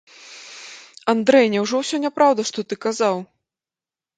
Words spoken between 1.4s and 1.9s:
няўжо